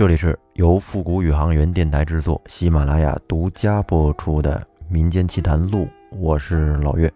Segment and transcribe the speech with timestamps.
[0.00, 5.80] 这里是由复古宇航员电台制作、喜马拉雅独家播出的《民间奇谈录》，
[6.16, 7.12] 我是老岳。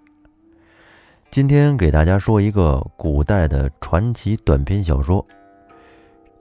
[1.31, 5.27] 今天给大家说一个古代的传奇短篇小说。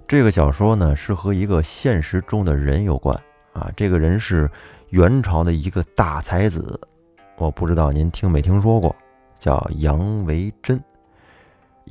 [0.06, 3.18] 这个小说呢是和一个现实中的人有关
[3.54, 4.52] 啊，这个人是
[4.90, 6.78] 元朝的一个大才子，
[7.38, 8.94] 我不知道您听没听说过，
[9.40, 10.78] 叫杨维桢。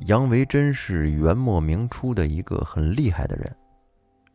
[0.05, 3.51] 杨维桢是元末明初的一个很厉害的人。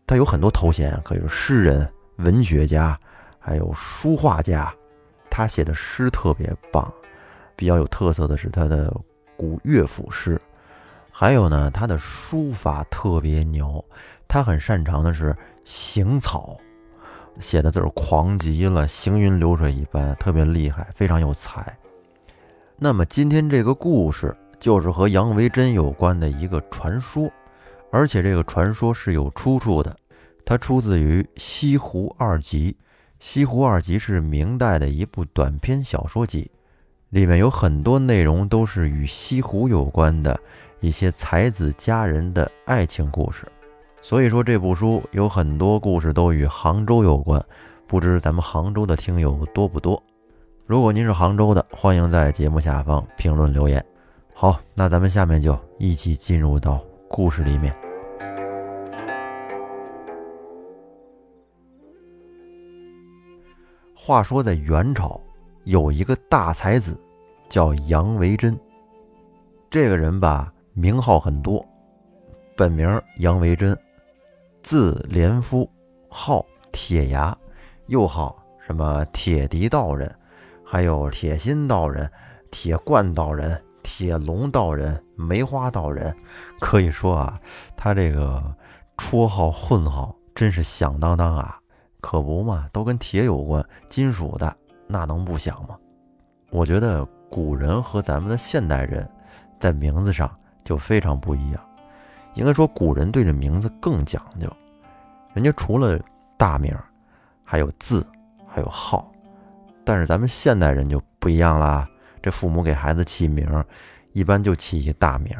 [0.09, 1.87] 他有很多头衔，可以说诗人、
[2.17, 2.99] 文学家，
[3.39, 4.75] 还有书画家。
[5.29, 6.91] 他写的诗特别棒，
[7.55, 8.91] 比较有特色的是他的
[9.37, 10.41] 古乐府诗，
[11.13, 13.85] 还有呢，他的书法特别牛。
[14.27, 16.57] 他很擅长的是行草，
[17.39, 21.79] 写的字儿狂极了，行云流水一般，特别厉害，非常有才。
[22.79, 27.31] 那么今天这个故事就是和杨维桢有关的一个传说。
[27.91, 29.97] 而且这个传说是有出处的，
[30.45, 32.73] 它出自于《西湖二集》。
[33.19, 36.51] 《西湖二集》是明代的一部短篇小说集，
[37.11, 40.39] 里面有很多内容都是与西湖有关的
[40.81, 43.47] 一些才子佳人的爱情故事。
[44.01, 47.45] 所以说这部书有很多故事都与杭州有关，
[47.87, 50.01] 不知咱们杭州的听友多不多？
[50.67, 53.85] 如果您是杭州的，欢迎在节目下方评论留言。
[54.33, 56.88] 好，那咱们下面就一起进入到。
[57.09, 57.75] 故事里面，
[63.97, 65.21] 话说在元朝
[65.65, 66.97] 有一个大才子，
[67.49, 68.57] 叫杨维桢。
[69.71, 71.65] 这个人吧，名号很多，
[72.57, 73.77] 本名杨维桢，
[74.63, 75.69] 字连夫，
[76.09, 77.37] 号铁牙，
[77.87, 80.15] 又号什么铁笛道人，
[80.65, 82.11] 还有铁心道人、
[82.51, 83.61] 铁罐道人。
[83.91, 86.15] 铁龙道人、梅花道人，
[86.61, 87.41] 可以说啊，
[87.75, 88.55] 他这个
[88.99, 91.59] 绰号混号真是响当当啊！
[92.03, 94.55] 可不嘛，都跟铁有关，金属的，
[94.87, 95.75] 那能不响吗？
[96.51, 99.09] 我觉得古人和咱们的现代人
[99.59, 100.31] 在名字上
[100.63, 101.61] 就非常不一样。
[102.35, 104.55] 应该说，古人对这名字更讲究，
[105.33, 105.99] 人家除了
[106.37, 106.77] 大名，
[107.43, 108.07] 还有字，
[108.47, 109.11] 还有号。
[109.83, 111.89] 但是咱们现代人就不一样啦。
[112.23, 113.65] 这父母给孩子起名，
[114.13, 115.37] 一般就起一大名，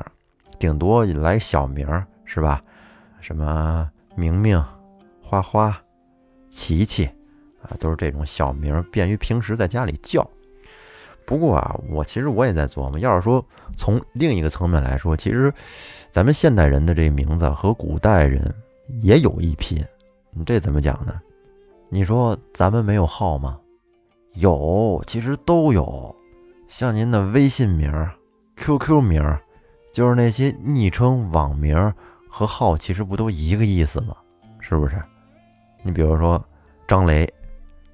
[0.59, 1.87] 顶多来小名，
[2.25, 2.63] 是吧？
[3.21, 4.63] 什么明明、
[5.21, 5.77] 花花、
[6.49, 7.05] 琪琪，
[7.63, 10.29] 啊，都是这种小名，便于平时在家里叫。
[11.27, 13.45] 不过啊，我其实我也在琢磨，要是说
[13.77, 15.53] 从另一个层面来说，其实
[16.11, 18.55] 咱们现代人的这名字和古代人
[19.03, 19.85] 也有一拼。
[20.31, 21.21] 你这怎么讲呢？
[21.91, 23.59] 你说咱们没有号吗？
[24.35, 26.15] 有，其实都有。
[26.69, 27.91] 像您的微信名、
[28.57, 29.23] QQ 名，
[29.93, 31.93] 就是那些昵称、网名
[32.31, 34.15] 和号，其实不都一个意思吗？
[34.61, 35.03] 是不是？
[35.83, 36.45] 你比如说
[36.87, 37.27] 张雷，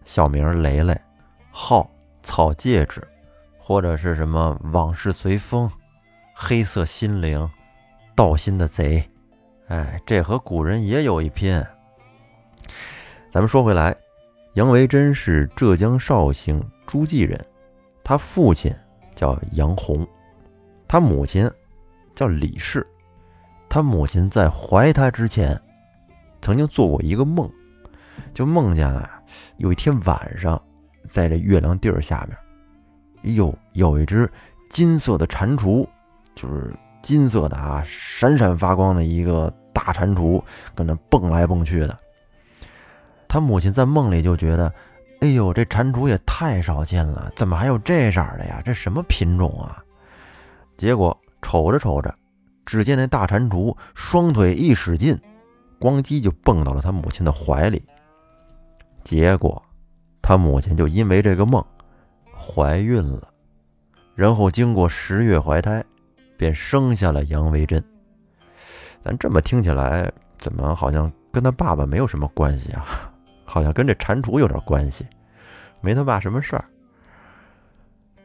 [0.04, 1.00] 小名雷雷，
[1.52, 1.88] 号
[2.22, 3.00] 草戒指，
[3.56, 5.70] 或者是什么往事随风、
[6.34, 7.48] 黑色心灵、
[8.16, 9.08] 盗心的贼，
[9.68, 11.64] 哎，这和古人也有一拼。
[13.30, 13.96] 咱们说回来，
[14.54, 17.40] 杨维桢是浙江绍兴诸暨人。
[18.04, 18.70] 他父亲
[19.16, 20.06] 叫杨红，
[20.86, 21.50] 他母亲
[22.14, 22.86] 叫李氏。
[23.66, 25.58] 他母亲在怀他之前，
[26.42, 27.50] 曾经做过一个梦，
[28.34, 29.10] 就梦见了
[29.56, 30.60] 有一天晚上，
[31.08, 32.36] 在这月亮地儿下面，
[33.24, 34.30] 哎呦，有一只
[34.68, 35.88] 金色的蟾蜍，
[36.34, 40.42] 就是金色的啊，闪闪发光的一个大蟾蜍，
[40.74, 41.98] 跟那蹦来蹦去的。
[43.26, 44.70] 他母亲在梦里就觉得。
[45.20, 48.60] 哎呦，这蟾蜍也太少见了，怎么还有这色的呀？
[48.64, 49.82] 这什么品种啊？
[50.76, 52.14] 结果瞅着瞅着，
[52.66, 55.18] 只见那大蟾蜍双腿一使劲，
[55.80, 57.82] 咣叽就蹦到了他母亲的怀里。
[59.02, 59.62] 结果
[60.20, 61.64] 他母亲就因为这个梦
[62.36, 63.28] 怀孕了，
[64.14, 65.82] 然后经过十月怀胎，
[66.36, 67.82] 便生下了杨维桢。
[69.02, 72.84] 咱这么听起来，怎么好像跟他爸爸没有什么关系啊？
[73.44, 75.06] 好像跟这蟾蜍有点关系。
[75.80, 76.64] 没他爸什么事儿。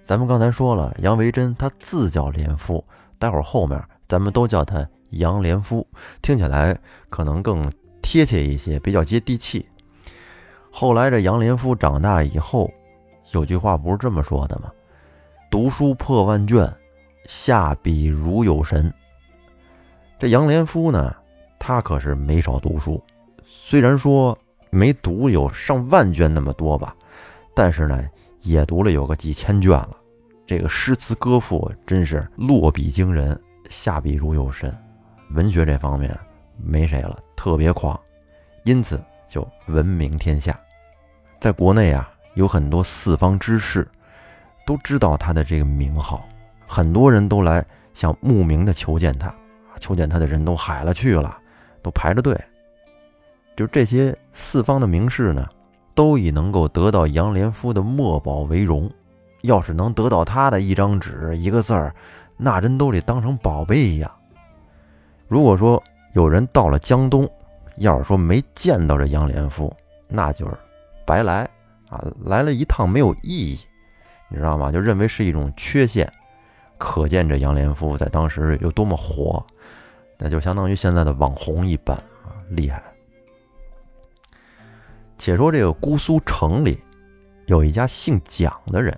[0.03, 2.83] 咱们刚才说了，杨维桢他字叫连夫，
[3.17, 5.85] 待会儿后面咱们都叫他杨连夫，
[6.21, 6.77] 听起来
[7.09, 7.71] 可能更
[8.01, 9.67] 贴切一些，比较接地气。
[10.71, 12.71] 后来这杨连夫长大以后，
[13.31, 14.71] 有句话不是这么说的吗？
[15.51, 16.71] 读书破万卷，
[17.25, 18.91] 下笔如有神。
[20.17, 21.15] 这杨连夫呢，
[21.59, 23.03] 他可是没少读书，
[23.45, 24.37] 虽然说
[24.69, 26.95] 没读有上万卷那么多吧。
[27.55, 28.03] 但是呢，
[28.41, 29.97] 也读了有个几千卷了，
[30.47, 33.39] 这个诗词歌赋真是落笔惊人，
[33.69, 34.73] 下笔如有神，
[35.31, 36.17] 文学这方面
[36.57, 37.99] 没谁了，特别狂。
[38.63, 40.59] 因此就闻名天下。
[41.39, 43.87] 在国内啊，有很多四方之士
[44.65, 46.27] 都知道他的这个名号，
[46.67, 49.33] 很多人都来向慕名的求见他，
[49.79, 51.37] 求见他的人都海了去了，
[51.81, 52.39] 都排着队。
[53.59, 55.45] 就这些四方的名士呢，
[55.93, 58.89] 都以能够得到杨连夫的墨宝为荣。
[59.41, 61.93] 要是能得到他的一张纸、一个字儿，
[62.37, 64.09] 那人都得当成宝贝一样。
[65.27, 65.83] 如果说
[66.13, 67.29] 有人到了江东，
[67.75, 69.75] 要是说没见到这杨连夫，
[70.07, 70.57] 那就是
[71.05, 71.41] 白来
[71.89, 73.59] 啊，来了一趟没有意义，
[74.29, 74.71] 你知道吗？
[74.71, 76.09] 就认为是一种缺陷。
[76.77, 79.45] 可见这杨连夫在当时有多么火，
[80.17, 82.81] 那就相当于现在的网红一般啊，厉害。
[85.19, 86.79] 且说这个姑苏城里
[87.45, 88.97] 有一家姓蒋的人，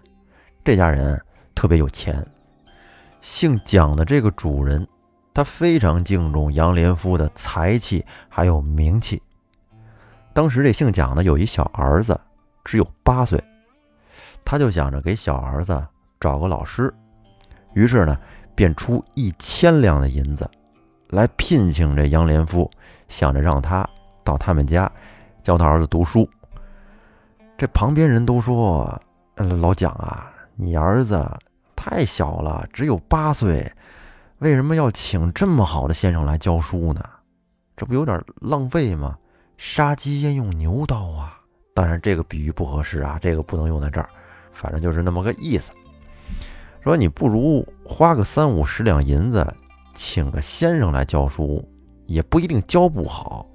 [0.63, 1.19] 这家人
[1.56, 2.25] 特别有钱。
[3.21, 4.88] 姓蒋的这个主人，
[5.33, 9.21] 他非常敬重杨连夫的才气还有名气。
[10.31, 12.18] 当时这姓蒋的有一小儿子，
[12.63, 13.44] 只有八岁，
[14.45, 15.83] 他就想着给小儿子
[16.19, 16.94] 找个老师，
[17.73, 18.15] 于是呢，
[18.53, 20.50] 便出一千两的银子
[21.09, 22.69] 来聘请这杨连夫，
[23.09, 23.88] 想着让他
[24.23, 24.89] 到他们家。
[25.43, 26.29] 教他儿子读书，
[27.57, 29.01] 这旁边人都说
[29.59, 31.27] ：“老蒋啊，你儿子
[31.75, 33.71] 太小了，只有八岁，
[34.38, 37.03] 为什么要请这么好的先生来教书呢？
[37.75, 39.17] 这不有点浪费吗？
[39.57, 41.39] 杀鸡焉用牛刀啊！
[41.73, 44.07] 当然，这个比喻不合适啊，这个不能用在这儿。
[44.53, 45.71] 反正就是那么个意思，
[46.83, 49.47] 说你不如花个三五十两银子，
[49.95, 51.67] 请个先生来教书，
[52.05, 53.47] 也不一定教不好。”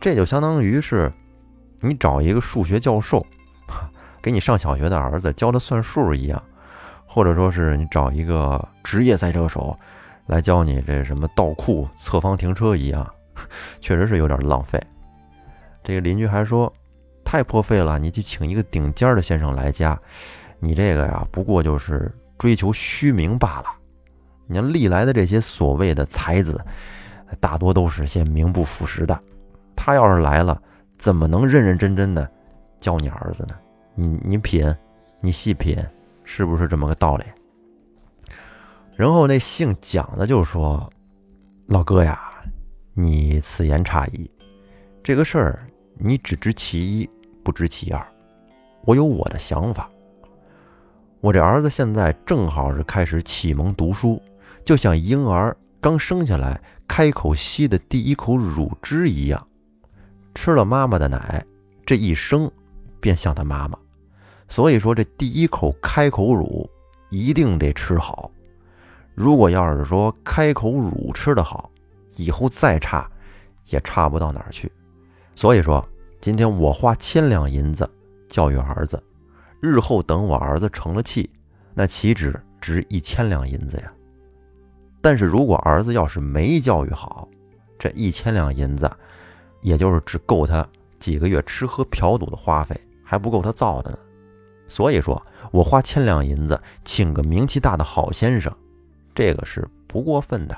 [0.00, 1.12] 这就相当于是，
[1.80, 3.24] 你找一个数学教授，
[4.22, 6.42] 给你上小学的儿子教他算数一样，
[7.06, 9.76] 或者说是你找一个职业赛车手
[10.26, 13.06] 来教你这什么倒库、侧方停车一样，
[13.80, 14.80] 确实是有点浪费。
[15.82, 16.72] 这个邻居还说，
[17.24, 19.98] 太破费了，你去请一个顶尖的先生来家，
[20.60, 23.66] 你这个呀，不过就是追求虚名罢了。
[24.46, 26.64] 你看历来的这些所谓的才子，
[27.40, 29.20] 大多都是些名不副实的。
[29.88, 30.60] 他要是来了，
[30.98, 32.30] 怎么能认认真真的
[32.78, 33.54] 教你儿子呢？
[33.94, 34.70] 你你品，
[35.22, 35.78] 你细品，
[36.24, 37.24] 是不是这么个道理？
[38.94, 40.92] 然后那姓蒋的就说
[41.68, 42.20] ：“老哥呀，
[42.92, 44.30] 你此言差矣。
[45.02, 47.08] 这个事儿你只知其一，
[47.42, 48.06] 不知其二。
[48.84, 49.88] 我有我的想法。
[51.22, 54.20] 我这儿子现在正好是开始启蒙读书，
[54.66, 59.42] 就像婴儿刚生下来开口吸的第一口乳汁一样。”
[60.34, 61.44] 吃了妈妈的奶，
[61.84, 62.50] 这一生
[63.00, 63.78] 便像他妈妈。
[64.48, 66.68] 所以说，这第一口开口乳
[67.10, 68.30] 一定得吃好。
[69.14, 71.70] 如果要是说开口乳吃得好，
[72.16, 73.10] 以后再差
[73.66, 74.70] 也差不到哪儿去。
[75.34, 75.86] 所以说，
[76.20, 77.88] 今天我花千两银子
[78.28, 79.02] 教育儿子，
[79.60, 81.28] 日后等我儿子成了器，
[81.74, 83.92] 那岂止值一千两银子呀？
[85.00, 87.28] 但是如果儿子要是没教育好，
[87.78, 88.90] 这一千两银子。
[89.60, 90.66] 也就是只够他
[90.98, 93.98] 几个月吃喝嫖赌的花费，还不够他造的呢。
[94.68, 95.20] 所以说
[95.50, 98.54] 我花千两银子请个名气大的好先生，
[99.14, 100.56] 这个是不过分的。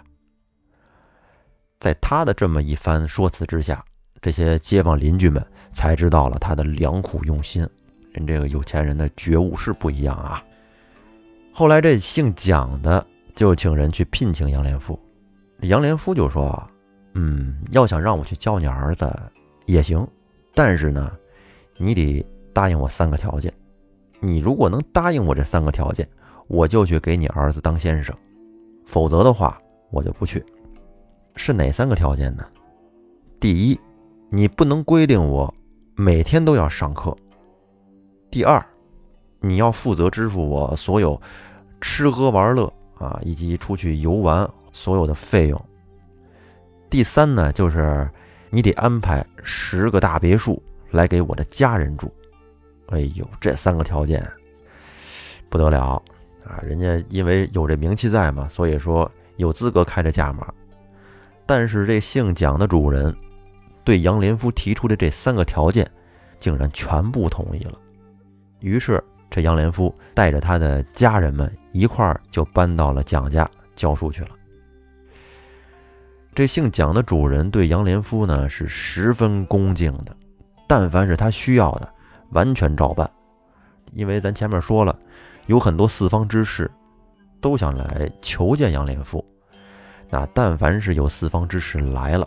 [1.79, 3.85] 在他的这么一番说辞之下，
[4.21, 7.67] 这些街坊邻居们才知道了他的良苦用心。
[8.13, 10.43] 人这个有钱人的觉悟是不一样啊。
[11.53, 14.99] 后来这姓蒋的就请人去聘请杨连夫，
[15.61, 16.70] 杨连夫就说。
[17.15, 19.11] 嗯，要想让我去教你儿子
[19.67, 20.07] 也行，
[20.55, 21.11] 但是呢，
[21.77, 23.53] 你得答应我三个条件。
[24.21, 26.09] 你如果能答应我这三个条件，
[26.47, 28.15] 我就去给你儿子当先生；
[28.85, 29.59] 否则的话，
[29.91, 30.45] 我就不去。
[31.37, 32.45] 是哪三个条件呢？
[33.41, 33.81] 第一，
[34.29, 35.53] 你不能规定我
[35.95, 37.17] 每天都要上课；
[38.31, 38.65] 第二，
[39.41, 41.21] 你要负责支付我所有
[41.81, 45.65] 吃喝玩乐啊，以及出去游玩所有的费用。
[46.91, 48.11] 第三呢，就是
[48.51, 52.13] 你得安排十个大别墅来给我的家人住。
[52.89, 54.29] 哎呦，这三个条件
[55.49, 56.03] 不得了
[56.45, 56.59] 啊！
[56.65, 60.53] 人家因为有这名气在嘛，所以说有资格开这价码。
[61.47, 63.15] 但是这姓蒋的主人
[63.85, 65.89] 对杨连夫提出的这三个条件，
[66.41, 67.79] 竟然全部同意了。
[68.59, 74.31] 于是这杨连夫带着他的家人们一块儿就搬到了蒋家教书去了。
[76.41, 80.17] 这姓蒋的主人对杨连夫呢是十分恭敬的，
[80.67, 81.93] 但凡是他需要的，
[82.31, 83.11] 完全照办。
[83.93, 84.99] 因为咱前面说了，
[85.49, 86.71] 有很多四方之士
[87.43, 89.23] 都想来求见杨连夫，
[90.09, 92.27] 那但凡是有四方之士来了，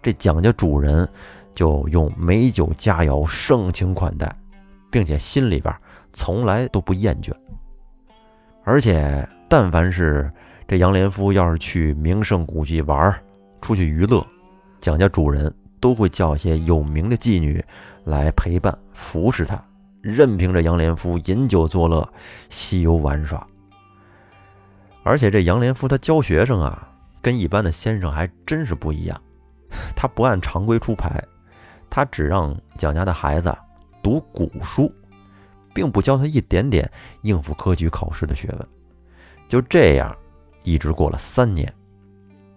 [0.00, 1.08] 这蒋家主人
[1.52, 4.32] 就用美酒佳肴盛情款待，
[4.88, 5.74] 并且心里边
[6.12, 7.32] 从来都不厌倦。
[8.62, 10.32] 而且，但凡是
[10.68, 13.20] 这杨连夫要是去名胜古迹玩儿，
[13.60, 14.26] 出去娱乐，
[14.80, 17.64] 蒋家主人都会叫一些有名的妓女
[18.04, 19.62] 来陪伴服侍他，
[20.00, 22.08] 任凭着杨连夫饮酒作乐、
[22.48, 23.46] 西游玩耍。
[25.02, 26.88] 而且这杨连夫他教学生啊，
[27.22, 29.20] 跟一般的先生还真是不一样，
[29.94, 31.22] 他不按常规出牌，
[31.88, 33.56] 他只让蒋家的孩子
[34.02, 34.92] 读古书。
[35.74, 36.90] 并不教他一点点
[37.22, 38.68] 应付科举考试的学问，
[39.48, 40.12] 就这样，
[40.64, 41.72] 一直过了三年，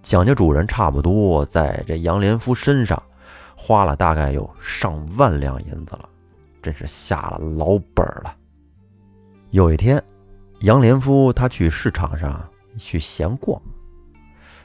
[0.03, 3.01] 蒋家主人差不多在这杨连夫身上
[3.55, 6.09] 花了大概有上万两银子了，
[6.61, 8.35] 真是下了老本了。
[9.51, 10.01] 有一天，
[10.61, 12.43] 杨连夫他去市场上
[12.77, 13.61] 去闲逛，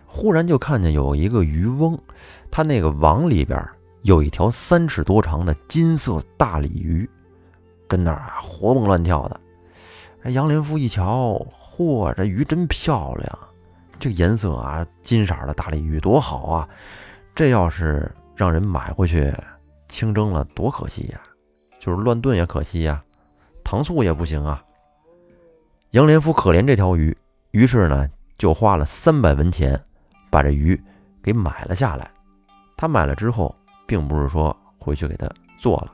[0.07, 1.99] 忽然就看见有一个渔翁，
[2.51, 3.63] 他那个网里边
[4.03, 7.09] 有一条三尺多长的金色大鲤鱼。
[7.89, 9.41] 跟那儿啊活蹦乱跳的，
[10.23, 11.41] 哎，杨连夫一瞧，
[11.77, 13.39] 嚯，这鱼真漂亮，
[13.99, 16.69] 这颜色啊，金色的大鲤鱼多好啊！
[17.35, 19.33] 这要是让人买回去
[19.89, 21.21] 清蒸了，多可惜呀！
[21.79, 23.03] 就是乱炖也可惜呀，
[23.65, 24.63] 糖醋也不行啊。
[25.91, 27.17] 杨连福可怜这条鱼，
[27.53, 29.81] 于是呢，就花了三百文钱
[30.31, 30.81] 把这鱼
[31.23, 32.11] 给买了下来。
[32.77, 33.55] 他买了之后，
[33.87, 35.93] 并不是说回去给他做了。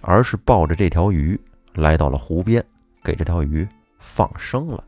[0.00, 1.38] 而是抱着这条鱼
[1.74, 2.64] 来到了湖边，
[3.02, 3.66] 给这条鱼
[3.98, 4.82] 放生了。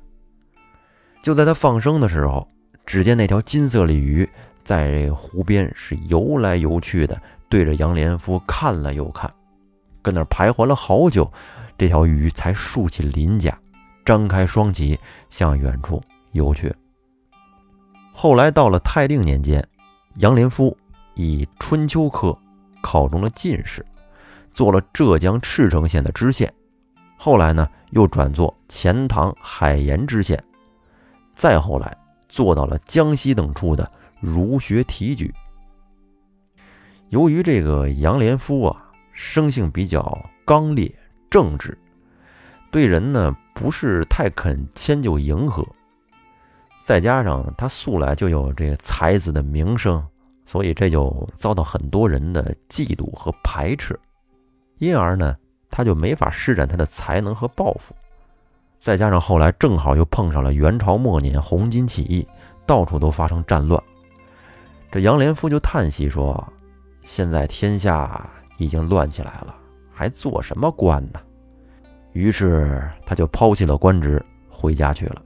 [1.23, 2.47] 就在他放生的时候，
[2.87, 4.29] 只见那条金色鲤鱼
[4.65, 9.33] 在这个湖边是游来游去的，对着杨连夫看了又看，
[10.03, 11.31] 跟那徘徊了好久，
[11.77, 13.59] 这条鱼才竖起鳞甲，
[14.05, 14.99] 张开双鳍
[15.29, 16.75] 向远处游去。
[18.13, 19.67] 后来到了泰定年间，
[20.17, 20.77] 杨连夫
[21.15, 22.37] 以春秋科
[22.83, 23.85] 考中了进士。
[24.53, 26.53] 做了浙江赤城县的知县，
[27.17, 30.43] 后来呢又转做钱塘海盐知县，
[31.35, 31.97] 再后来
[32.29, 35.33] 做到了江西等处的儒学提举。
[37.09, 40.93] 由于这个杨连夫啊，生性比较刚烈
[41.29, 41.77] 正直，
[42.71, 45.67] 对人呢不是太肯迁就迎合，
[46.85, 50.07] 再加上他素来就有这个才子的名声，
[50.47, 53.99] 所以这就遭到很多人的嫉妒和排斥。
[54.79, 55.37] 因而呢，
[55.69, 57.95] 他就没法施展他的才能和抱负。
[58.81, 62.27] 再加上后来正好又碰上了元朝末年红巾起义，
[62.67, 63.81] 到处都发生战乱。
[64.91, 66.53] 这杨连夫就叹息说
[67.05, 69.55] ：“现在天下已经乱起来了，
[69.93, 71.21] 还做什么官呢？”
[72.13, 75.23] 于是他就抛弃了官职，回家去了。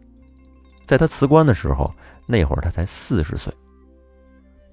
[0.85, 1.91] 在他辞官的时候，
[2.27, 3.51] 那会儿他才四十岁。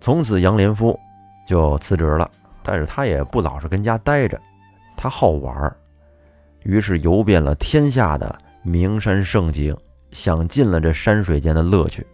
[0.02, 1.00] 从此，杨连夫
[1.48, 2.30] 就辞职了，
[2.64, 4.42] 但是他也不老是跟家待着。
[4.98, 5.78] 他好玩儿，
[6.64, 9.76] 于是游遍了天下的名山胜景，
[10.12, 12.06] 享尽了这山水间的乐趣。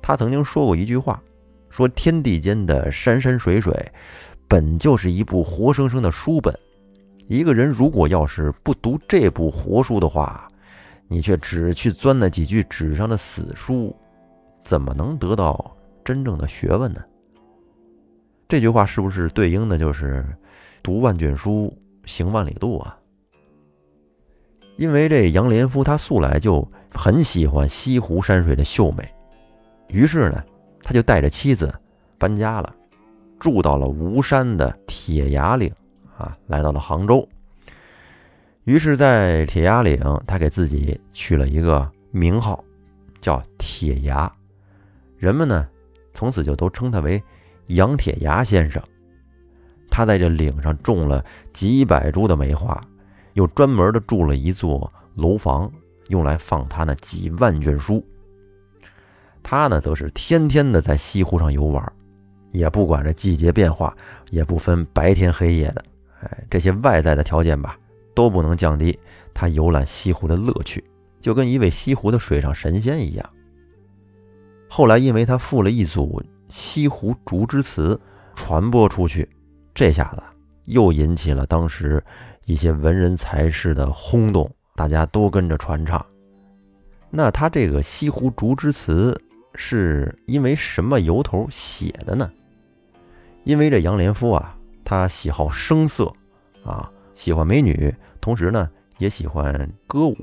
[0.00, 1.22] 他曾经说过一句话，
[1.68, 3.92] 说天地间的山山水水，
[4.46, 6.56] 本就是一部活生生的书本。
[7.26, 10.48] 一个人如果要是不读这部活书的话，
[11.08, 13.94] 你却只去钻那几句纸上的死书，
[14.64, 17.04] 怎么能得到真正的学问呢？
[18.48, 20.24] 这句话是不是对应的就是
[20.82, 21.76] 读万卷书？
[22.06, 22.98] 行万里路啊！
[24.78, 29.12] 因为这杨连夫他素来就很喜欢西湖山水的秀美，
[29.88, 30.42] 于是呢，
[30.84, 31.74] 他就带着妻子
[32.16, 32.74] 搬家了，
[33.40, 35.68] 住到了吴山的铁崖岭
[36.16, 37.28] 啊，来到了杭州。
[38.62, 42.62] 于是，在铁崖岭，他给自己取了一个名号，
[43.20, 44.30] 叫铁崖。
[45.16, 45.66] 人们呢，
[46.14, 47.20] 从此就都称他为
[47.66, 48.80] 杨铁崖先生。
[49.90, 52.80] 他在这岭上种了几百株的梅花，
[53.38, 55.70] 又专门的住了一座楼房，
[56.08, 58.04] 用来放他那几万卷书。
[59.44, 61.92] 他呢，则是天天的在西湖上游玩，
[62.50, 63.96] 也不管这季节变化，
[64.30, 65.84] 也不分白天黑夜的。
[66.20, 67.78] 哎，这些外在的条件吧，
[68.12, 68.98] 都不能降低
[69.32, 70.82] 他游览西湖的乐趣，
[71.20, 73.30] 就跟一位西湖的水上神仙一样。
[74.68, 77.98] 后来，因为他赋了一组西湖竹枝词，
[78.34, 79.28] 传播出去。
[79.72, 80.22] 这下子
[80.64, 82.02] 又引起了当时
[82.48, 86.04] 一些文人才士的轰动，大家都跟着传唱。
[87.10, 89.12] 那他这个《西湖竹枝词》
[89.54, 92.32] 是因为什么由头写的呢？
[93.44, 96.10] 因为这杨连夫啊，他喜好声色，
[96.64, 100.16] 啊，喜欢美女，同时呢也喜欢歌舞。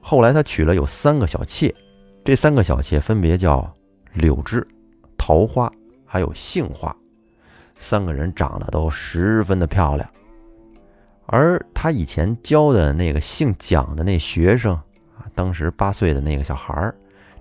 [0.00, 1.74] 后来他娶了有三个小妾，
[2.24, 3.70] 这三个小妾分别叫
[4.14, 4.66] 柳枝、
[5.18, 5.70] 桃花，
[6.06, 6.96] 还有杏花。
[7.76, 10.10] 三个人长得都十分的漂亮。
[11.30, 16.94] 而他以前教的那个姓蒋的那学生啊，当时八岁的那个小孩儿，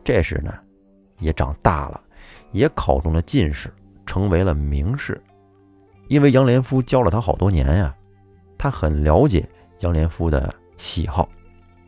[0.04, 0.54] 这时呢
[1.20, 2.02] 也长大了，
[2.52, 3.74] 也考中了进士，
[4.06, 5.20] 成为了名士。
[6.10, 7.96] 因为杨连夫教了他好多年呀，
[8.58, 9.48] 他很了解
[9.80, 11.30] 杨连夫的喜好。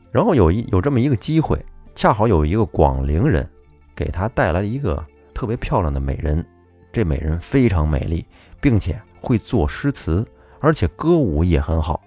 [0.10, 1.62] 然后有一有这么一个机会，
[1.96, 3.46] 恰好有一个广陵人
[3.94, 6.46] 给他带来了一个特别漂亮的美人，
[6.94, 8.26] 这美人非常美丽，
[8.62, 10.26] 并且会作诗词。
[10.60, 12.02] 而且歌舞也很好，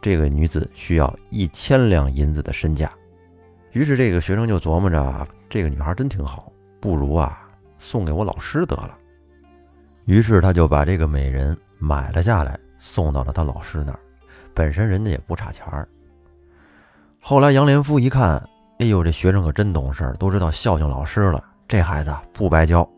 [0.00, 2.90] 这个女子需要一千两银子的身价，
[3.72, 7.46] 于是这个学生就琢磨着啊，这个女孩真挺好，不如啊
[7.78, 8.96] 送给我老师得了。
[10.04, 13.98] 于是他就把这个美人买了下来，送到了他老师那儿。
[14.54, 15.86] 本身人家也不差钱儿。
[17.20, 18.42] 后来杨连夫一看，
[18.78, 21.42] 哎呦，这学生可真懂事，都知道孝敬老师了。
[21.68, 22.88] 这孩子不白教，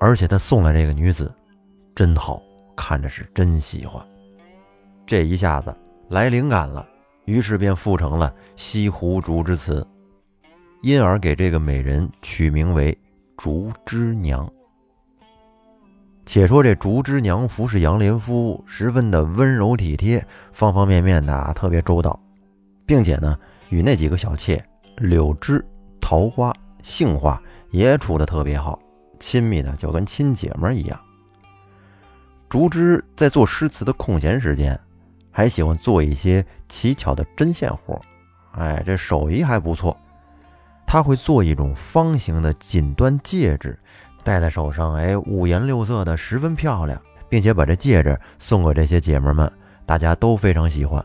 [0.00, 1.32] 而且他送来这个女子
[1.94, 2.42] 真好。
[2.78, 4.00] 看着是真喜欢，
[5.04, 5.74] 这一下子
[6.08, 6.86] 来灵感了，
[7.24, 9.84] 于是便赋成了《西湖竹枝词》，
[10.82, 12.96] 因而给这个美人取名为
[13.36, 14.48] 竹枝娘。
[16.24, 22.18] 且说这竹枝娘服侍杨连夫十分的温柔体贴，方方面面的特别周到，
[22.86, 23.36] 并且呢，
[23.70, 24.64] 与那几个小妾
[24.98, 25.66] 柳枝、
[26.00, 27.42] 桃花、杏花
[27.72, 28.78] 也处得特别好，
[29.18, 31.00] 亲密的就跟亲姐们一样。
[32.48, 34.78] 竹枝在做诗词的空闲时间，
[35.30, 38.00] 还喜欢做一些奇巧的针线活，
[38.52, 39.96] 哎，这手艺还不错。
[40.86, 43.78] 他会做一种方形的锦缎戒指，
[44.24, 49.52] 戴在手上，哎，五颜六色的，十分漂亮，并且把这戒指送给这些姐妹们，
[49.84, 51.04] 大家都非常喜欢。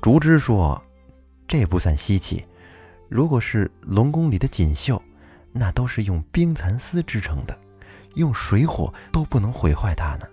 [0.00, 0.80] 竹枝说
[1.48, 2.44] ：“这不算稀奇，
[3.08, 5.02] 如果是龙宫里的锦绣，
[5.50, 7.58] 那都是用冰蚕丝织成的。”
[8.18, 10.26] 用水火都不能毁坏它呢。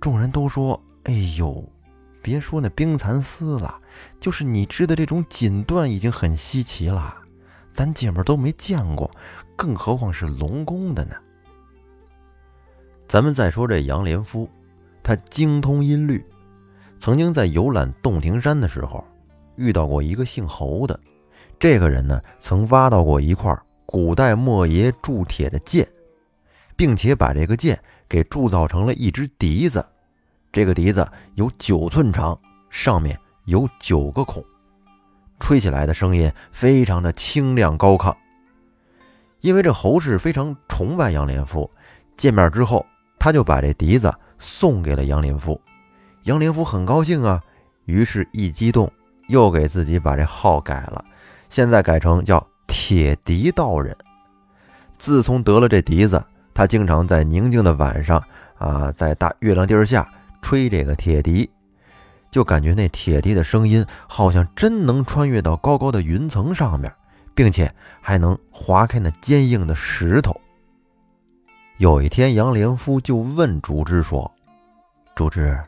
[0.00, 1.64] 众人都说：“哎呦，
[2.22, 3.80] 别说那冰蚕丝了，
[4.18, 7.16] 就是你织的这种锦缎已经很稀奇了，
[7.72, 9.10] 咱姐们都没见过，
[9.56, 11.16] 更何况是龙宫的呢？”
[13.06, 14.48] 咱们再说这杨连夫，
[15.02, 16.24] 他精通音律，
[16.98, 19.04] 曾经在游览洞庭山的时候，
[19.56, 20.98] 遇到过一个姓侯的，
[21.58, 25.86] 这个人呢，曾挖到过一块古代莫邪铸铁的剑。
[26.80, 29.84] 并且把这个剑给铸造成了一只笛子，
[30.50, 32.40] 这个笛子有九寸长，
[32.70, 34.42] 上面有九个孔，
[35.38, 38.10] 吹起来的声音非常的清亮高亢。
[39.42, 41.70] 因为这侯氏非常崇拜杨连夫，
[42.16, 42.86] 见面之后，
[43.18, 45.60] 他就把这笛子送给了杨连夫。
[46.22, 47.38] 杨连夫很高兴啊，
[47.84, 48.90] 于是一激动，
[49.28, 51.04] 又给自己把这号改了，
[51.50, 53.94] 现在改成叫铁笛道人。
[54.96, 56.24] 自从得了这笛子。
[56.52, 58.22] 他经常在宁静的晚上
[58.58, 60.10] 啊，在大月亮地儿下
[60.42, 61.48] 吹这个铁笛，
[62.30, 66.92] 就感觉那铁笛的声音好像真能穿越到高高的云层上面，
[67.34, 70.38] 并且还能划开那坚硬的石头。
[71.78, 74.30] 有一天，杨连夫就问竹枝说
[75.16, 75.58] ：“竹枝，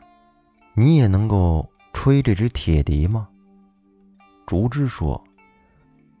[0.75, 3.27] 你也能够吹这只铁笛吗？”
[4.45, 5.23] 竹枝说：“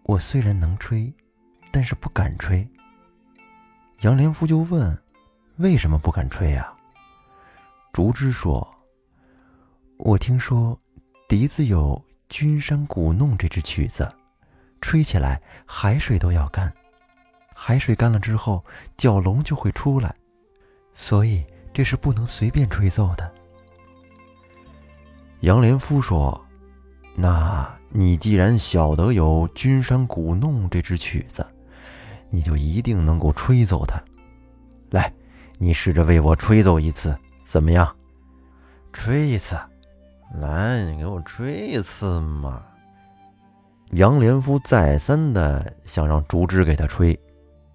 [0.05, 1.13] 我虽然能吹，
[1.71, 2.67] 但是不敢吹。”
[4.03, 5.01] 杨连夫就问
[5.59, 6.73] ：“为什么不敢吹呀？”
[7.93, 8.67] 竹枝说
[9.95, 10.77] ：“我听说
[11.29, 11.95] 笛子有
[12.27, 14.13] 《君山古弄》这支曲子，
[14.81, 16.73] 吹起来海水都要干，
[17.55, 18.61] 海水干了之后，
[18.97, 20.13] 蛟龙就会出来，
[20.93, 21.41] 所以
[21.73, 23.33] 这是不能随便吹奏的。”
[25.39, 26.45] 杨连夫说
[27.15, 31.45] ：“那你既然晓得有《君山古弄》这支曲子。”
[32.33, 34.03] 你就一定能够吹奏它。
[34.89, 35.13] 来，
[35.59, 37.15] 你试着为我吹奏一次，
[37.45, 37.95] 怎么样？
[38.91, 39.55] 吹一次，
[40.41, 42.65] 来，你给我吹一次嘛！
[43.91, 47.17] 杨连夫再三的想让竹枝给他吹，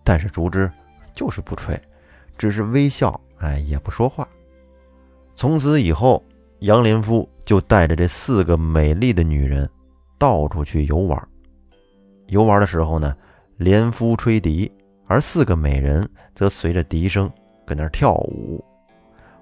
[0.03, 0.69] 但是竹枝
[1.15, 1.81] 就是不吹，
[2.37, 4.27] 只是微笑，哎，也不说话。
[5.37, 6.21] 从此以后，
[6.61, 9.71] 杨连夫就带着这四个美丽的女人
[10.19, 11.29] 到处去游玩。
[12.27, 13.17] 游玩的时候呢？
[13.59, 14.71] 连夫吹笛，
[15.09, 17.29] 而四个美人则随着笛声
[17.67, 18.65] 跟那儿跳舞。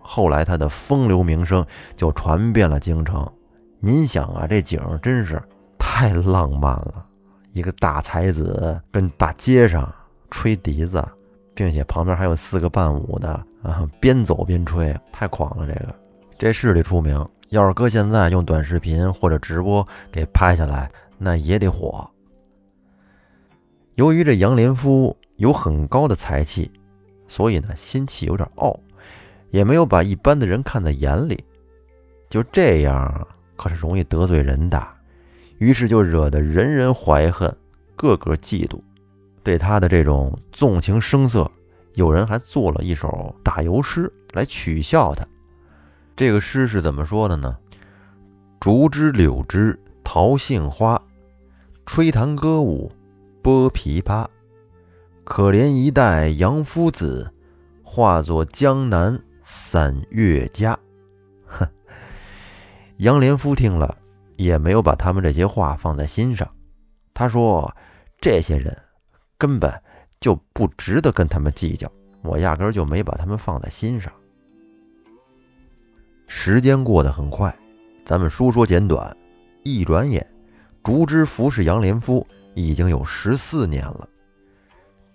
[0.01, 3.31] 后来他的风流名声就传遍了京城。
[3.79, 5.41] 您想啊，这景真是
[5.79, 7.05] 太浪漫了！
[7.51, 9.95] 一个大才子跟大街上
[10.31, 11.07] 吹笛子，
[11.55, 13.29] 并且旁边还有四个伴舞的
[13.63, 15.67] 啊，边走边吹，太狂了！
[15.67, 15.95] 这个
[16.39, 22.09] 这市里出名，要是搁现在用短视频或者直播给拍下来，那也得火。
[23.97, 26.71] 由于这杨连夫有很高的才气，
[27.27, 28.79] 所以呢心气有点傲，
[29.51, 31.43] 也没有把一般的人看在眼里。
[32.29, 34.87] 就这样，可是容易得罪人的，
[35.57, 37.51] 于是就惹得人人怀恨，
[37.95, 38.79] 个个嫉妒，
[39.43, 41.51] 对他的这种纵情声色，
[41.95, 45.27] 有人还做了一首打油诗来取笑他。
[46.15, 47.57] 这个诗是怎么说的呢？
[48.61, 51.01] 竹枝柳枝桃杏花，
[51.87, 52.93] 吹弹歌舞
[53.47, 54.27] 拨琵琶，
[55.23, 57.33] 可怜一代杨夫子，
[57.81, 60.77] 化作江南散乐家。
[61.47, 61.65] 哼，
[62.97, 63.97] 杨连夫听了
[64.35, 66.51] 也没有把他们这些话放在心上。
[67.15, 67.73] 他说
[68.21, 68.77] ：“这些人
[69.39, 69.73] 根本
[70.19, 71.89] 就不值得跟他们计较，
[72.23, 74.13] 我压根就没把他们放在心上。”
[76.27, 77.57] 时间过得很快，
[78.05, 79.17] 咱们书说简短，
[79.63, 80.27] 一转眼，
[80.83, 84.09] 竹枝服侍杨连夫已经有十四年了。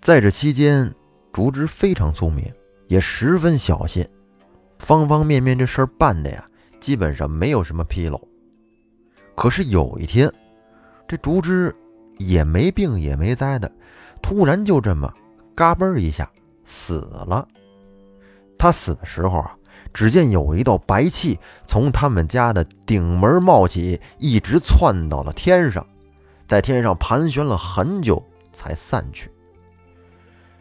[0.00, 0.90] 在这期间，
[1.30, 2.50] 竹枝非常聪明，
[2.86, 4.08] 也十分小心，
[4.78, 6.42] 方方面面这事儿办的呀，
[6.80, 8.18] 基本上没有什么纰漏。
[9.34, 10.32] 可是有一天，
[11.06, 11.74] 这竹枝
[12.18, 13.70] 也没病也没灾的，
[14.22, 15.12] 突然就这么
[15.54, 16.30] 嘎嘣一下
[16.64, 17.46] 死了。
[18.56, 19.54] 他死的时候啊。
[19.94, 25.86] 只见有一道白气从他们家的顶门冒起，一直窜到了天上，
[26.52, 29.30] 在天上盘旋了很久才散去。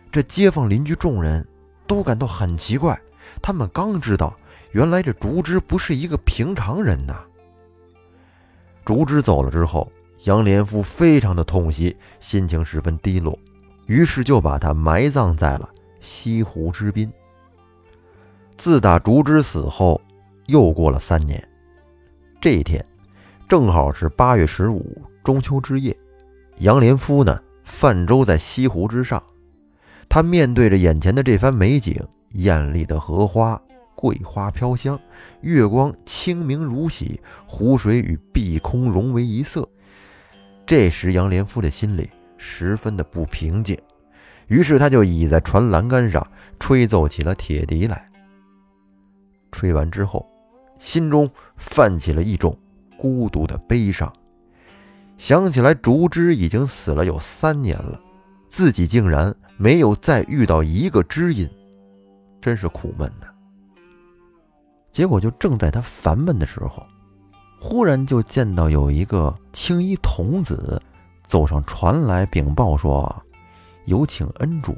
[0.10, 1.46] 这街坊邻居众人
[1.86, 2.98] 都感到很奇怪，
[3.42, 4.34] 他们刚知道，
[4.72, 7.22] 原来这竹枝不是一个平常人呐。
[8.86, 9.92] 竹枝走了之后，
[10.24, 13.38] 杨连夫非常的痛惜，心情十分低落，
[13.86, 17.12] 于是就把他埋葬在了西湖之滨。
[18.58, 20.00] 自打竹枝死后，
[20.46, 21.46] 又过了三年。
[22.40, 22.82] 这一天，
[23.50, 25.96] 正好是八月十五，中秋之夜。
[26.60, 29.22] 杨连夫呢，泛舟在西湖之上，
[30.08, 31.96] 他面对着眼前的这番美景：
[32.34, 33.60] 艳丽的荷花，
[33.96, 35.00] 桂花飘香，
[35.42, 39.68] 月光清明如洗，湖水与碧空融为一色。
[40.66, 43.78] 这时，杨连夫的心里十分的不平静，
[44.48, 46.26] 于是他就倚在船栏杆上，
[46.60, 48.10] 吹奏起了铁笛来。
[49.52, 50.26] 吹完之后，
[50.78, 52.58] 心中泛起了一种
[52.98, 54.12] 孤独的悲伤，
[55.22, 58.02] 想起来竹枝已经死了有三年了，
[58.50, 61.48] 自己竟然没有再遇到一个知音，
[62.42, 63.28] 真是苦闷呐。
[64.92, 66.84] 结果就正在他烦闷的时候，
[67.60, 70.82] 忽然就见到有一个青衣童子
[71.24, 73.24] 走上船来禀报说
[73.86, 74.76] ：“有请恩主。”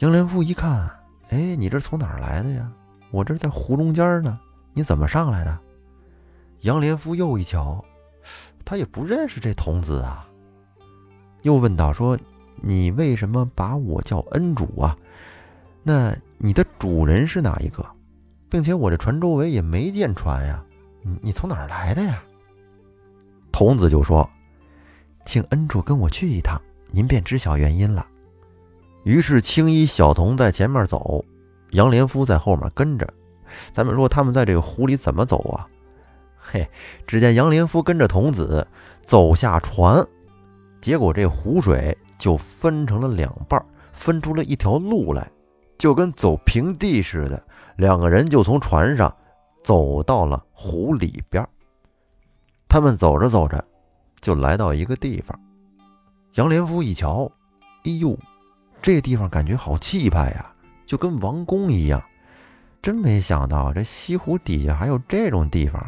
[0.00, 0.90] 杨连夫一看，
[1.28, 2.68] 哎，你这从哪儿来的呀？
[3.12, 4.36] 我这在湖中间呢，
[4.74, 5.56] 你怎么上来的？
[6.62, 7.84] 杨连夫又一瞧，
[8.70, 10.24] 他也不认识这童子啊，
[11.42, 12.16] 又问道：“说
[12.62, 14.96] 你为什么把我叫恩主啊？
[15.82, 17.84] 那你的主人是哪一个？
[18.48, 20.64] 并且我这船周围也没见船呀，
[21.20, 22.22] 你从哪儿来的呀？”
[23.50, 24.30] 童子就说
[25.26, 26.56] ：“请恩主跟我去一趟，
[26.92, 28.06] 您便知晓原因了。”
[29.02, 31.24] 于是青衣小童在前面走。
[31.72, 33.12] 杨连夫在后面跟着，
[33.72, 35.66] 咱们说他们在这个湖里怎么走啊？
[36.52, 36.68] 嘿，
[37.06, 38.66] 只见杨连夫跟着童子
[39.04, 40.04] 走下船，
[40.80, 45.30] 结果这湖水就分成了两半，分出了一条路来，
[45.78, 47.40] 就跟走平地似的。
[47.76, 49.14] 两个人就从船上
[49.62, 51.46] 走到了湖里边。
[52.68, 53.64] 他们走着走着，
[54.20, 55.38] 就来到一个地方。
[56.34, 57.30] 杨连夫一瞧，
[57.84, 58.18] 哎呦，
[58.82, 60.52] 这地方感觉好气派呀！
[60.84, 62.02] 就跟王宫一样，
[62.82, 65.80] 真没想到这西湖底下还有这种地方。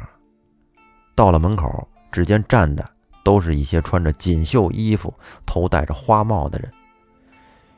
[1.22, 2.84] 到了门口，只见站的
[3.22, 5.14] 都是一些穿着锦绣衣服、
[5.46, 6.68] 头戴着花帽的人。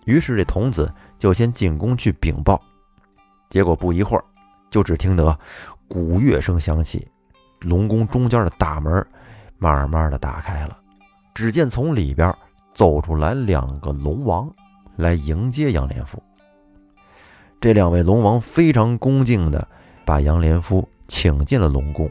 [0.06, 2.58] 于是这童子就先进宫去禀报。
[3.50, 4.24] 结果不一会儿，
[4.70, 5.38] 就只听得
[5.86, 7.06] 鼓乐声响起，
[7.60, 9.06] 龙宫中间的大门
[9.58, 10.78] 慢慢的打开了。
[11.34, 12.34] 只见从里边
[12.72, 14.50] 走出来两个龙王，
[14.96, 16.18] 来迎接杨连福。
[17.60, 19.68] 这两位龙王非常恭敬的
[20.06, 22.10] 把杨连夫请进了龙宫，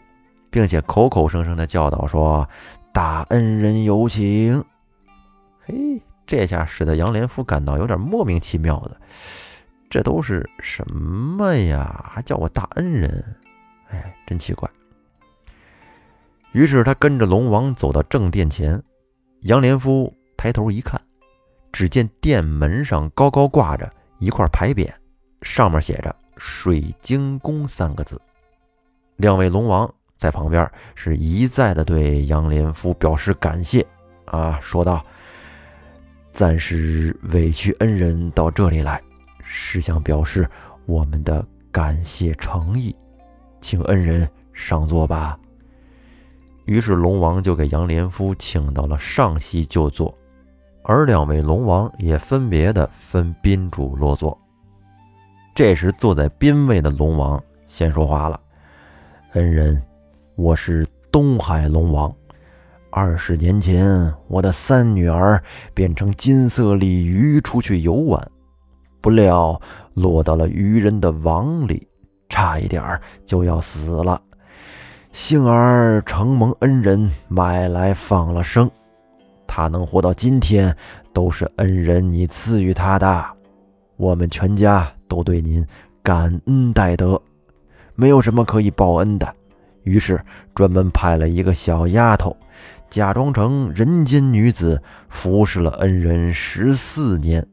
[0.53, 2.47] 并且口口声声的教导说
[2.93, 4.63] ：“大恩人有请。”
[5.65, 8.95] 嘿，这下使得杨连夫感到有点莫名其妙的，
[9.89, 12.07] 这都是什么呀？
[12.13, 13.35] 还叫我大恩人？
[13.89, 14.69] 哎，真奇怪。
[16.51, 18.79] 于是他跟着龙王走到正殿前，
[19.41, 21.01] 杨连夫抬头一看，
[21.71, 24.87] 只见殿门上高高挂着一块牌匾。
[25.41, 28.21] 上面写着“水晶宫”三个字，
[29.15, 29.91] 两位龙王
[30.23, 33.85] 在旁边是一再的对杨连福表示感谢
[34.23, 35.05] 啊，说道
[36.31, 39.01] ：“暂时委屈恩人到这里来，
[39.43, 40.49] 是想表示
[40.85, 42.95] 我们的感谢诚意，
[43.59, 45.37] 请恩人上座吧。
[46.63, 50.17] 于是龙王就给杨连夫请到了上席就坐，
[50.85, 54.39] 而两位龙王也分别的分宾主落座。
[55.53, 58.39] 这时坐在宾位的龙王先说话了
[59.35, 59.83] ：“恩人，
[60.35, 62.11] 我是东海龙王。
[62.89, 65.41] 二十年前，我的三女儿
[65.75, 68.19] 变成金色鲤鱼出去游玩，
[68.99, 69.59] 不料
[69.93, 71.87] 落到了鱼人的网里，
[72.29, 74.19] 差一点就要死了。”
[75.13, 78.69] 幸而承蒙恩人买来放了生，
[79.45, 80.75] 他能活到今天，
[81.13, 83.23] 都是恩人你赐予他的。
[83.97, 85.63] 我们全家都对您
[86.01, 87.21] 感恩戴德，
[87.93, 89.35] 没有什么可以报恩的。
[89.83, 90.19] 于是
[90.53, 92.35] 专门派了一个小丫头，
[92.89, 97.45] 假装成人间女子，服侍了恩人十四年，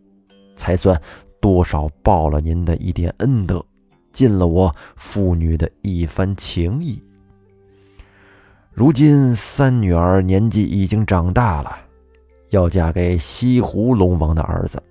[0.57, 1.01] 才算
[1.41, 3.65] 多少报了您的一点恩德，
[4.13, 7.03] 尽了我父女的一番情谊。
[8.73, 11.77] 如今三女儿年纪已经长大了，
[12.51, 14.83] 要嫁给西湖龙王的儿子。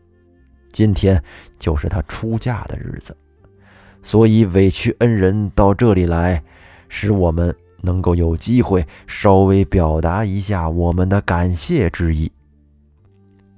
[0.72, 1.22] 今天
[1.58, 3.16] 就是她出嫁的日子，
[4.04, 6.44] 所以委屈恩人到这里来，
[6.90, 12.30] 使我们能够有机会稍微表达一下我们的感谢之意。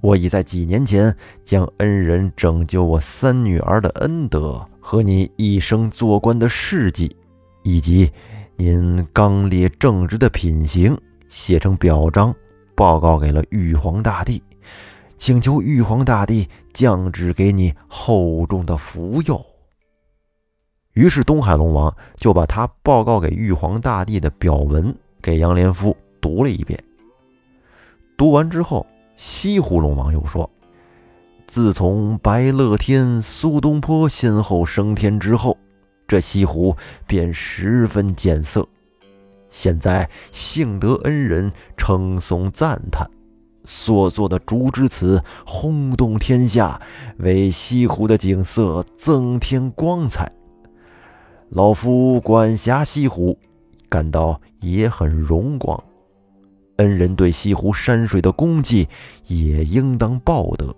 [0.00, 1.12] 我已在几年前
[1.44, 7.16] 将恩人拯救我三女儿的恩德和你一生做官的事迹，
[7.64, 8.08] 以及。
[8.54, 10.96] 您刚烈正直的品行
[11.28, 12.32] 写成表彰，
[12.76, 14.40] 报告给了玉皇大帝，
[15.16, 19.44] 请求玉皇大帝降旨给你厚重的福佑。
[20.94, 26.78] 于是东海龙王就把他报告给玉皇大帝的表文给杨连夫读了一遍。
[28.16, 30.48] 读完之后，西湖龙王又说
[31.46, 35.56] ：“自从白乐天、苏东坡先后升天之后。”
[36.06, 36.76] 这西湖
[37.06, 38.68] 便十分见色。
[39.48, 43.08] 现在幸得恩人称颂赞叹，
[43.64, 46.82] 所作的竹枝词轰动天下，
[47.16, 50.30] 为西湖的景色增添光彩。
[51.54, 53.36] 老夫管辖西湖，
[53.86, 55.78] 感到也很荣光。
[56.76, 58.88] 恩人对西湖山水的功绩，
[59.26, 60.74] 也应当报得。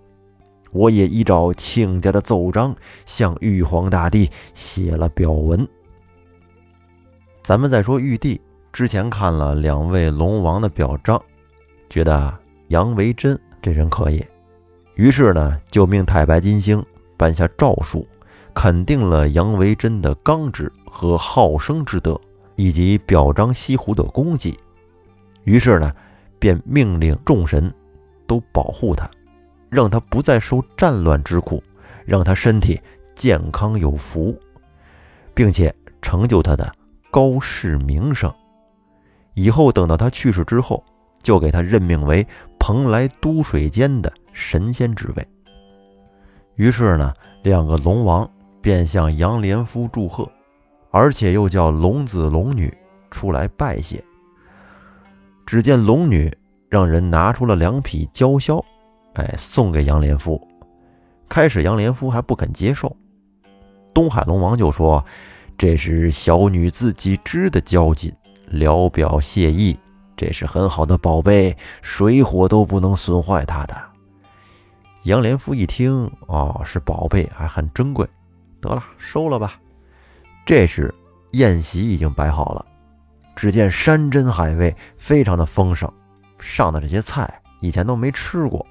[0.73, 5.65] 我也依照亲家的奏章，向玉皇大帝写了表文。
[7.41, 8.41] 咱们再说玉帝，
[8.73, 11.17] 之前看了两位龙王的表彰，
[11.89, 14.21] 觉得杨维真这人可以，
[14.95, 16.85] 于是呢，就命太白金星
[17.15, 18.05] 颁下诏书，
[18.55, 22.19] 肯定了杨维桢的刚直和好生之德，
[22.55, 24.57] 以及表彰西湖的功绩。
[25.43, 25.93] 于是呢，
[26.39, 27.71] 便命令众神
[28.25, 29.07] 都保护他。
[29.67, 31.61] 让他不再受战乱之苦，
[32.05, 32.79] 让他身体
[33.13, 34.33] 健康有福，
[35.33, 36.71] 并且成就他的
[37.11, 38.33] 高氏名声。
[39.33, 40.81] 以后等到他去世之后，
[41.21, 42.25] 就给他任命为
[42.57, 45.27] 蓬莱都水监的神仙职位。
[46.55, 47.13] 于是呢，
[47.43, 48.29] 两个龙王
[48.65, 50.27] 便向杨连夫祝贺，
[50.89, 52.75] 而且又叫龙子龙女
[53.11, 54.03] 出来拜谢。
[55.45, 56.35] 只见龙女
[56.67, 58.59] 让人拿出了两匹鲛绡。
[59.13, 60.41] 哎，送给杨连夫。
[61.29, 62.97] 开始杨连夫还不肯接受，
[63.93, 65.05] 东海龙王就说
[65.59, 68.11] ：“这是小女自己织的交锦，
[68.47, 69.77] 聊表谢意。
[70.17, 73.75] 这是很好的宝贝，水火都不能损坏它的。”
[75.05, 78.09] 杨连夫一听，哦，是宝贝，还很珍贵，
[78.65, 79.59] 得了，收了吧。
[80.45, 80.93] 这时
[81.31, 82.65] 宴席已经摆好了，
[83.35, 85.91] 只见山珍海味非常的丰盛，
[86.39, 88.65] 上的这些菜以前都没吃过。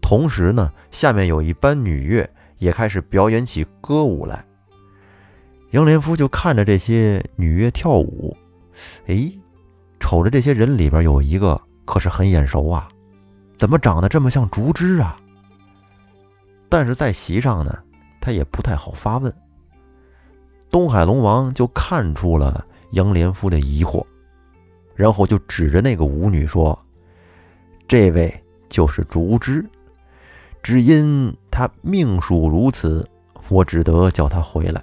[0.00, 4.44] 同时呢，下面有一班女乐也开始表演起歌舞来。
[5.70, 8.36] 杨连夫就看着这些女乐跳舞，
[9.06, 9.32] 哎，
[9.98, 12.86] 瞅着这些人里边有一个可是很眼熟啊，
[13.56, 15.16] 怎么长得这么像竹枝啊？
[16.68, 17.76] 但是在席上呢，
[18.24, 19.30] 他也不太好发问。
[20.70, 24.02] 东海龙王就看出了杨连夫的疑惑，
[24.94, 26.76] 然后就指着那个舞女说
[27.86, 28.34] ：“这位
[28.70, 29.62] 就是竹枝。”
[30.62, 33.06] 只因他命数如此，
[33.50, 34.82] 我只得叫他回来，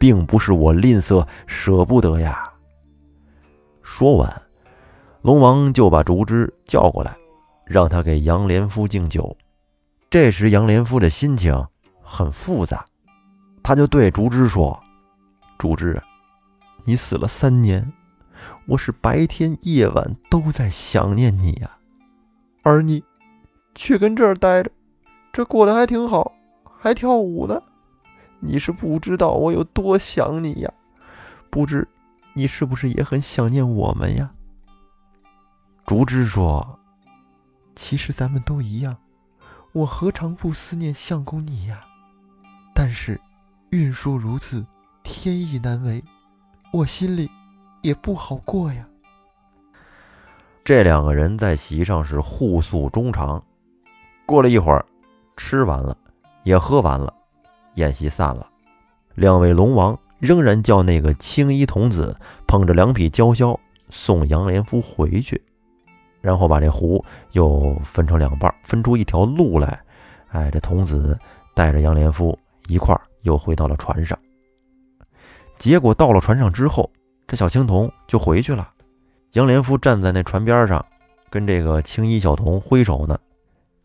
[0.00, 2.50] 并不是我吝啬舍不得呀。
[3.82, 4.42] 说完，
[5.22, 7.16] 龙王就把竹枝叫过来，
[7.64, 9.36] 让他给杨连夫敬酒。
[10.10, 11.54] 这时，杨连夫的心情
[12.04, 12.84] 很复杂，
[13.62, 14.78] 他就对竹枝说
[15.58, 16.00] ：“竹枝，
[16.84, 17.92] 你死了三年，
[18.66, 21.78] 我是白天夜晚都在想念你呀，
[22.62, 23.02] 而你
[23.74, 24.70] 却跟这儿待着。”
[25.32, 26.32] 这过得还挺好，
[26.78, 27.60] 还跳舞呢。
[28.38, 30.72] 你是不知道我有多想你呀，
[31.50, 31.88] 不知
[32.34, 34.30] 你是不是也很想念我们呀？”
[35.84, 36.78] 竹枝说
[37.74, 38.96] ：“其实咱们都一样，
[39.72, 41.80] 我何尝不思念相公你呀？
[42.86, 43.18] 但是，
[43.70, 44.62] 运数如此，
[45.02, 46.04] 天意难违，
[46.70, 47.30] 我心里
[47.80, 48.84] 也不好过呀。”
[50.62, 53.42] 这两个人在席上是互诉衷肠。
[54.26, 54.84] 过了一会儿，
[55.34, 55.96] 吃完了，
[56.42, 57.10] 也喝完了，
[57.76, 58.46] 宴席散了。
[59.14, 62.14] 两位龙王仍然叫那个青衣童子
[62.46, 65.42] 捧着两匹娇绡送杨连夫回去，
[66.20, 69.80] 然后把这壶又分成两半，分出一条路来。
[70.28, 71.18] 哎，这童子
[71.54, 74.18] 带着杨连夫一块儿又回到了船上。
[75.58, 76.90] 结果到了船上之后，
[77.26, 78.70] 这小青铜就回去了。
[79.32, 80.84] 杨连夫站在那船边上，
[81.30, 83.18] 跟这个青衣小童挥手呢。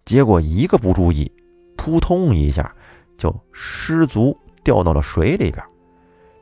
[0.06, 1.32] 结果一个不注意，
[1.78, 2.74] 扑通一下
[3.18, 5.64] 就失足掉到了水里边。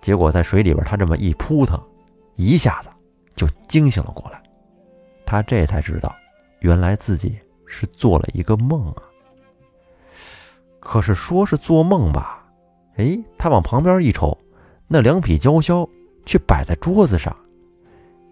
[0.01, 1.81] 结果在水里边，他这么一扑腾，
[2.35, 2.89] 一下子
[3.35, 4.41] 就惊醒了过来。
[5.25, 6.15] 他这才知道，
[6.59, 9.03] 原来自己是做了一个梦啊。
[10.89, 12.45] 可是说是做梦吧，
[12.95, 14.37] 哎，他往旁边一瞅，
[14.87, 15.85] 那两匹鲛绡
[16.25, 17.35] 却摆在桌子上，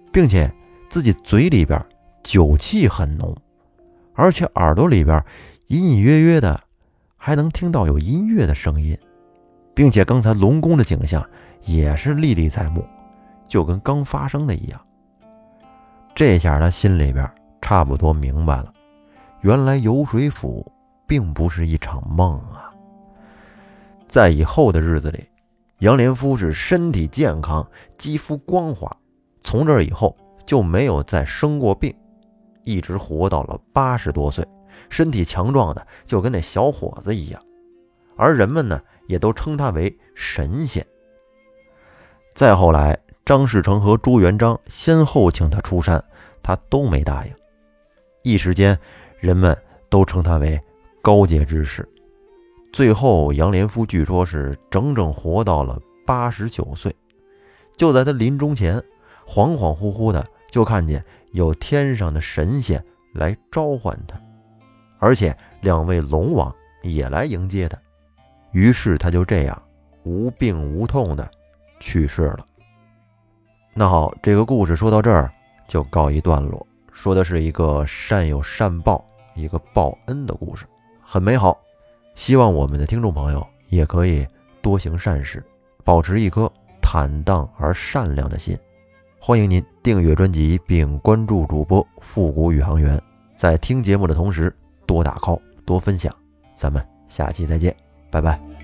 [0.09, 0.49] 并且
[0.89, 1.85] 自己嘴里边
[2.23, 3.35] 酒气很浓。
[4.13, 5.21] 而且耳朵里边
[5.67, 6.57] 隐隐约约的
[7.17, 8.97] 还能听到有音乐的声音，
[9.73, 11.21] 并且刚才龙宫的景象
[11.63, 12.87] 也是历历在目，
[13.49, 14.79] 就跟刚发生的一样。
[16.15, 17.29] 这下他心里边
[17.61, 18.73] 差不多明白了，
[19.41, 20.65] 原来游水府
[21.07, 22.73] 并不是一场梦啊。
[24.07, 25.25] 在以后的日子里，
[25.79, 28.95] 杨连夫是身体健康，肌肤光滑，
[29.43, 30.15] 从这以后
[30.45, 31.93] 就没有再生过病。
[32.63, 34.43] 一直活到了八十多岁，
[34.89, 37.41] 身体强壮的就跟那小伙子一样，
[38.17, 40.85] 而人们呢也都称他为神仙。
[42.33, 46.03] 再后来，张士诚和朱元璋先后请他出山，
[46.41, 47.33] 他都没答应。
[48.23, 48.77] 一时间，
[49.19, 49.55] 人们
[49.89, 50.59] 都称他为
[51.05, 51.87] 高阶之士。
[52.73, 56.91] 最后，杨连夫据说是整整活到了八十九岁。
[57.77, 58.81] 就在他临终前，
[59.23, 61.05] 恍恍惚惚的就看见。
[61.31, 64.17] 有天上的神仙来召唤他，
[64.99, 67.77] 而且两位龙王也来迎接他，
[68.53, 69.61] 于是他就这样
[70.05, 71.29] 无病无痛的
[71.81, 72.39] 去世了。
[73.73, 75.29] 那好，这个故事说到这儿
[75.67, 80.65] 就告一段落，说的是一个善有善报、一个报恩的故事，
[81.07, 81.55] 很美好。
[82.15, 84.25] 希望我们的听众朋友也可以
[84.61, 85.43] 多行善事，
[85.83, 88.57] 保持一颗坦荡而善良的心。
[89.19, 93.01] 欢迎您订阅专辑并关注主播复古宇航员，
[93.35, 96.15] 在听节目的同时多打 call 多分享，
[96.55, 97.75] 咱们下期再见，
[98.09, 98.54] 拜拜。